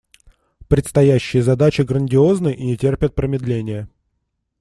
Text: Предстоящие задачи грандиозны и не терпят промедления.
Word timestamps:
Предстоящие 0.67 1.43
задачи 1.43 1.83
грандиозны 1.83 2.51
и 2.55 2.65
не 2.65 2.75
терпят 2.75 3.13
промедления. 3.13 3.87